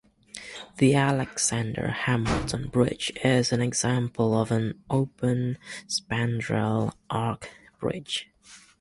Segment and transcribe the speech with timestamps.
[0.77, 7.47] The Alexander Hamilton Bridge is an example of an open-spandrel arch
[7.79, 8.27] bridge.